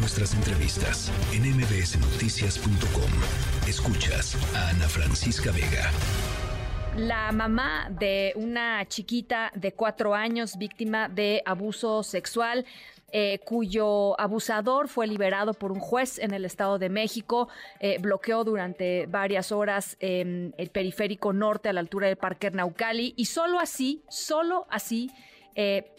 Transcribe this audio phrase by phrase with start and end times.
[0.00, 3.10] nuestras entrevistas en mbsnoticias.com.
[3.68, 5.90] Escuchas a Ana Francisca Vega.
[6.96, 12.64] La mamá de una chiquita de cuatro años víctima de abuso sexual
[13.12, 17.48] eh, cuyo abusador fue liberado por un juez en el Estado de México,
[17.80, 23.24] eh, bloqueó durante varias horas el periférico norte a la altura del Parque Naucali y
[23.24, 25.10] solo así, solo así,
[25.56, 25.90] eh,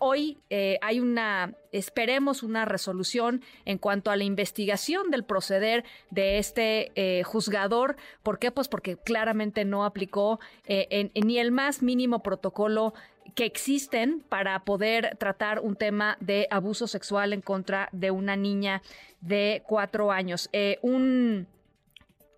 [0.00, 6.38] hoy eh, hay una, esperemos una resolución en cuanto a la investigación del proceder de
[6.38, 7.96] este eh, juzgador.
[8.22, 8.50] ¿Por qué?
[8.50, 12.94] Pues porque claramente no aplicó eh, ni el más mínimo protocolo
[13.34, 18.82] que existen para poder tratar un tema de abuso sexual en contra de una niña
[19.20, 20.48] de cuatro años.
[20.82, 21.46] un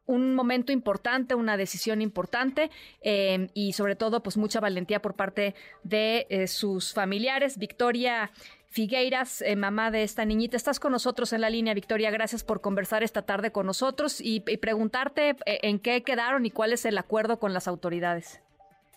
[0.08, 2.70] un momento importante, una decisión importante
[3.02, 7.58] em, y sobre todo pues mucha valentía por parte de eh, sus familiares.
[7.58, 8.30] Victoria
[8.70, 12.10] Figueiras, eh, mamá de esta niñita, estás con nosotros en la línea, Victoria.
[12.10, 16.72] Gracias por conversar esta tarde con nosotros y, preguntarte eh, en qué quedaron y cuál
[16.72, 18.42] es el acuerdo con las autoridades.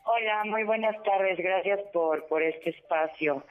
[0.03, 1.37] Hola, muy buenas tardes.
[1.37, 3.43] Gracias por, por este espacio.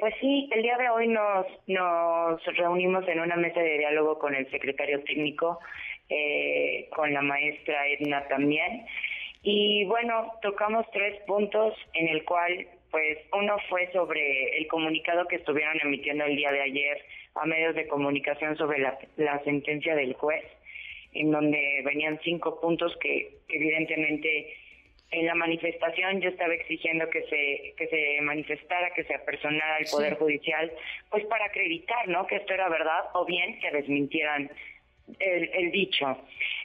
[0.00, 4.34] pues sí, el día de hoy nos, nos reunimos en una mesa de diálogo con
[4.34, 5.58] el secretario técnico
[6.08, 8.86] eh, con la maestra Edna también.
[9.42, 15.36] Y bueno, tocamos tres puntos en el cual, pues, uno fue sobre el comunicado que
[15.36, 20.14] estuvieron emitiendo el día de ayer a medios de comunicación sobre la, la sentencia del
[20.14, 20.44] juez,
[21.12, 24.56] en donde venían cinco puntos que evidentemente
[25.10, 29.86] en la manifestación yo estaba exigiendo que se que se manifestara, que se apersonara el
[29.90, 30.72] poder judicial,
[31.10, 32.26] pues para acreditar, ¿no?
[32.26, 34.50] Que esto era verdad o bien que desmintieran
[35.18, 36.18] el, dicho.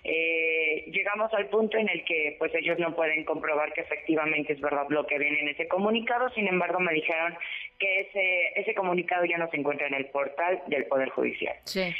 [0.03, 4.61] Eh, llegamos al punto en el que pues ellos no pueden comprobar que efectivamente es
[4.61, 7.35] verdad lo que viene en ese comunicado, sin embargo me dijeron
[7.77, 11.55] que ese, ese comunicado ya no se encuentra en el portal del Poder Judicial.
[11.65, 11.93] Sí.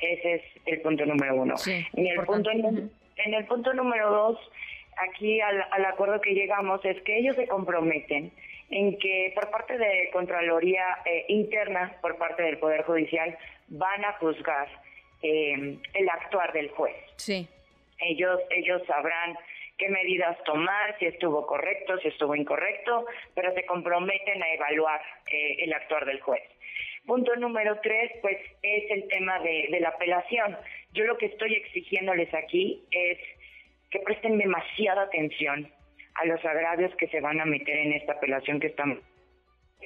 [0.00, 1.56] Ese es el punto número uno.
[1.66, 4.38] en, el punto, en el punto número dos,
[4.98, 8.32] aquí al, acuerdo que llegamos es que ellos se comprometen
[8.70, 13.36] en que por parte de Contraloría eh, Interna, por parte del Poder Judicial,
[13.68, 14.68] van a juzgar
[15.22, 16.96] eh, el actuar del juez.
[17.16, 17.48] Sí.
[18.00, 19.36] Ellos, ellos sabrán
[19.76, 25.56] qué medidas tomar, si estuvo correcto, si estuvo incorrecto, pero se comprometen a evaluar eh,
[25.60, 26.42] el actuar del juez.
[27.06, 30.56] Punto número tres, pues es el tema de, de la apelación.
[30.92, 33.18] Yo lo que estoy exigiéndoles aquí es
[33.90, 35.72] que presten demasiada atención
[36.16, 39.00] a los agravios que se van a meter en esta apelación que están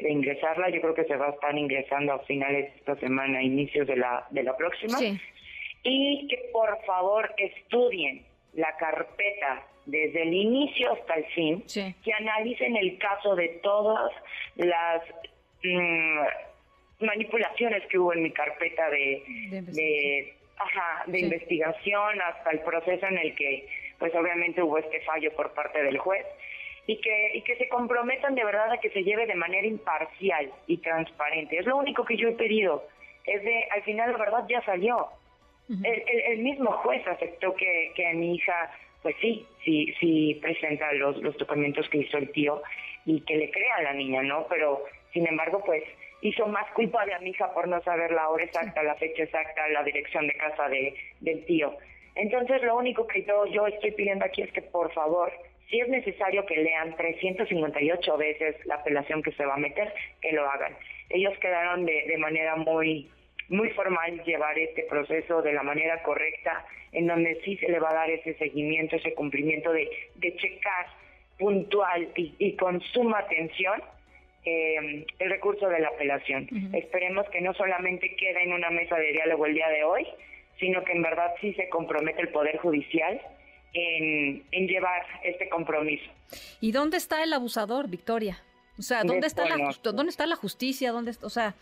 [0.01, 0.71] de ingresarla.
[0.71, 3.97] Yo creo que se va a estar ingresando a finales de esta semana, inicios de
[3.97, 4.99] la, de la próxima.
[5.85, 11.65] Y que por favor estudien la carpeta desde el inicio hasta el fin,
[12.05, 14.13] que analicen el caso de todas
[14.57, 15.03] las
[15.63, 16.21] mm,
[17.01, 23.19] manipulaciones que hubo en mi carpeta de, de, ajá, de investigación hasta el proceso en
[23.19, 23.67] el que
[23.99, 26.27] pues obviamente hubo este fallo por parte del juez
[26.87, 30.51] y que, y que se comprometan de verdad a que se lleve de manera imparcial
[30.67, 31.59] y transparente.
[31.59, 32.85] Es lo único que yo he pedido.
[33.25, 35.09] Es de, al final la verdad ya salió.
[35.69, 38.71] el, el, mismo juez aceptó que, que mi hija,
[39.03, 42.63] pues sí, sí, sí presenta los, los documentos que hizo el tío
[43.07, 44.47] y que le crea a la niña, ¿no?
[44.49, 45.85] Pero, sin embargo, pues
[46.21, 49.69] hizo más culpable a mi hija por no saber la hora exacta, la fecha exacta,
[49.69, 51.77] la dirección de casa de, del tío.
[52.15, 55.33] Entonces, lo único que yo, yo estoy pidiendo aquí es que, por favor,
[55.73, 59.91] si es necesario que lean 358 veces la apelación que se va a meter,
[60.21, 60.77] que lo hagan.
[61.09, 63.11] Ellos quedaron de, de manera muy
[63.49, 67.91] muy formal llevar este proceso de la manera correcta, en donde sí se le va
[67.91, 70.87] a dar ese seguimiento, ese cumplimiento de, de checar
[71.39, 73.83] puntual y, con suma atención
[74.45, 76.49] eh, el recurso de la apelación.
[76.73, 80.07] Esperemos que no solamente quede en una mesa de diálogo el día de hoy,
[80.59, 83.21] sino que en verdad sí se compromete el Poder Judicial
[83.75, 86.11] en, llevar este compromiso.
[86.61, 88.41] ¿Y dónde está el abusador, Victoria?
[88.79, 90.93] O sea, ¿dónde está la dónde está la justicia?
[90.93, 91.55] ¿Dónde o sea,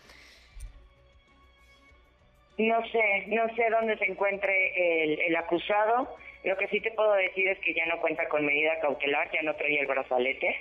[2.57, 6.15] no sé, no sé dónde se encuentre el, acusado.
[6.43, 9.41] Lo que sí te puedo decir es que ya no cuenta con medida cautelar, ya
[9.43, 10.55] no trae el brazalete.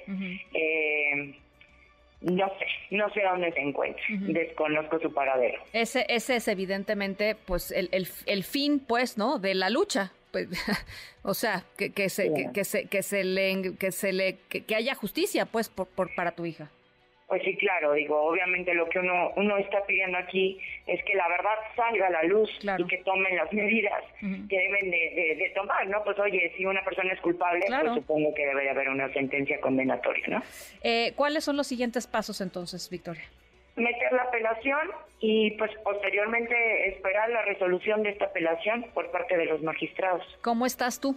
[0.55, 1.35] eh,
[2.23, 5.63] no sé, no sé dónde se encuentra, desconozco su paradero.
[5.73, 9.39] Ese, ese es evidentemente pues el, el, el fin pues, ¿no?
[9.39, 10.49] de la lucha, pues,
[11.23, 14.95] o sea, que, que se, que, se, que se le, que se le, que, haya
[14.95, 16.71] justicia, pues, por, por, para tu hija.
[17.31, 21.29] Pues sí, claro, digo, obviamente lo que uno, uno está pidiendo aquí es que la
[21.29, 25.87] verdad salga a la luz y que tomen las medidas que deben de, de, tomar,
[25.87, 26.03] ¿no?
[26.03, 30.27] Pues oye, si una persona es culpable, pues supongo que debe haber una sentencia condenatoria,
[30.27, 30.43] ¿no?
[30.83, 33.23] Eh, ¿Cuáles son los siguientes pasos entonces, Victoria?
[33.77, 34.91] Meter la apelación
[35.21, 40.25] y pues posteriormente esperar la resolución de esta apelación por parte de los magistrados.
[40.43, 41.17] ¿Cómo estás tú?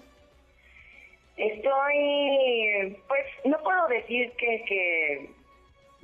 [1.37, 5.29] Estoy, pues no puedo decir que, que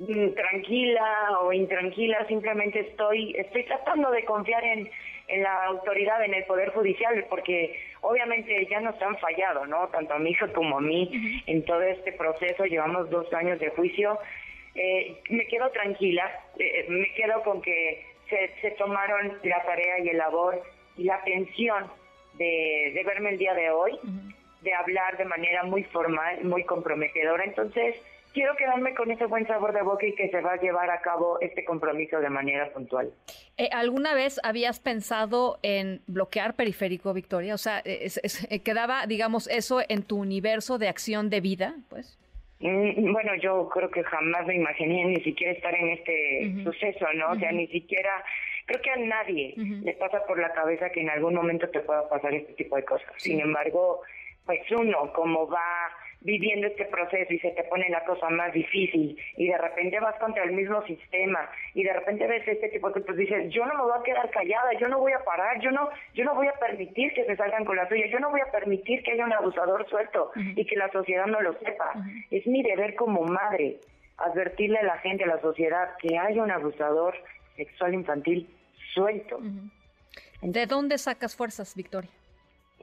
[0.00, 4.90] mm, tranquila o intranquila, simplemente estoy, estoy tratando de confiar en,
[5.30, 9.88] en la autoridad, en el Poder Judicial, porque obviamente ya nos han fallado, ¿no?
[9.88, 13.70] Tanto a mi hija como a mí en todo este proceso, llevamos dos años de
[13.70, 14.18] juicio.
[14.74, 20.08] Eh, me quedo tranquila, eh, me quedo con que se, se, tomaron la tarea y
[20.08, 20.62] el labor
[20.96, 21.86] y la atención
[22.34, 23.98] de, de verme el día de hoy
[24.62, 27.44] de hablar de manera muy formal, muy comprometedora.
[27.44, 27.96] Entonces,
[28.32, 31.00] quiero quedarme con ese buen sabor de boca y que se va a llevar a
[31.00, 33.12] cabo este compromiso de manera puntual.
[33.56, 37.54] Eh, ¿Alguna vez habías pensado en bloquear periférico, Victoria?
[37.54, 38.10] O sea, eh,
[38.62, 41.74] ¿quedaba, digamos, eso en tu universo de acción de vida?
[41.88, 42.18] Pues.
[42.60, 47.30] Mm, bueno, yo creo que jamás me imaginé ni siquiera estar en este suceso, ¿no?
[47.30, 48.22] O sea, ni siquiera,
[48.66, 52.06] creo que a nadie le pasa por la cabeza que en algún momento te pueda
[52.08, 53.08] pasar este tipo de cosas.
[53.16, 54.02] Sin embargo,
[54.44, 55.90] pues uno como va
[56.20, 60.16] viviendo este proceso y se te pone la cosa más difícil y de repente vas
[60.16, 63.74] contra el mismo sistema y de repente ves este tipo de cosas dices yo no
[63.74, 66.46] me voy a quedar callada yo no voy a parar yo no yo no voy
[66.48, 69.24] a permitir que se salgan con la suya yo no voy a permitir que haya
[69.24, 71.92] un abusador suelto y que la sociedad no lo sepa.
[72.30, 73.78] Es mi deber como madre
[74.18, 77.14] advertirle a la gente a la sociedad que hay un abusador
[77.56, 78.48] sexual infantil
[78.94, 79.40] suelto.
[80.42, 82.10] ¿de dónde sacas fuerzas Victoria?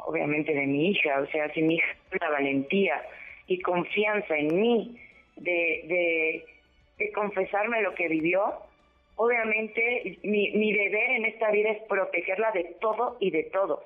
[0.05, 1.87] obviamente de mi hija, o sea, si mi hija
[2.19, 3.01] la valentía
[3.47, 4.97] y confianza en mí
[5.37, 6.43] de,
[6.97, 8.53] de, confesarme lo que vivió,
[9.15, 13.81] obviamente mi, mi, deber en esta vida es protegerla de todo y de todos.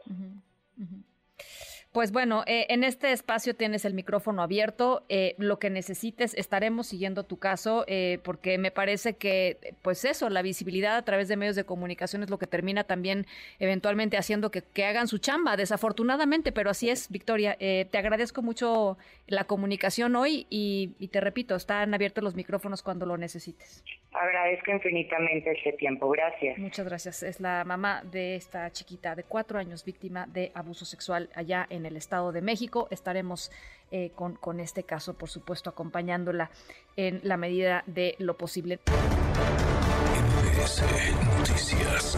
[1.91, 5.03] Pues bueno, eh, en este espacio tienes el micrófono abierto.
[5.09, 10.29] Eh, lo que necesites, estaremos siguiendo tu caso, eh, porque me parece que, pues eso,
[10.29, 13.27] la visibilidad a través de medios de comunicación es lo que termina también
[13.59, 17.57] eventualmente haciendo que, hagan su chamba, desafortunadamente, pero así es, Victoria.
[17.59, 18.97] te agradezco mucho
[19.27, 23.83] la comunicación hoy y, y te repito, están abiertos los micrófonos cuando lo necesites.
[24.13, 26.09] Agradezco infinitamente este tiempo.
[26.09, 26.57] Gracias.
[26.57, 27.23] Muchas gracias.
[27.23, 31.85] Es la mamá de esta chiquita de cuatro años, víctima de abuso sexual allá en
[31.85, 32.87] el Estado de México.
[32.91, 33.51] Estaremos
[33.89, 36.51] eh, con, con este caso, por supuesto, acompañándola
[36.97, 38.79] en la medida de lo posible.
[41.39, 42.17] Noticias.